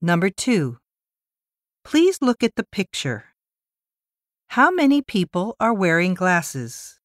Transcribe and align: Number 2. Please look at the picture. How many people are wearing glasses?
Number 0.00 0.30
2. 0.30 0.78
Please 1.82 2.18
look 2.22 2.44
at 2.44 2.54
the 2.54 2.62
picture. 2.62 3.34
How 4.50 4.70
many 4.70 5.02
people 5.02 5.56
are 5.58 5.74
wearing 5.74 6.14
glasses? 6.14 6.97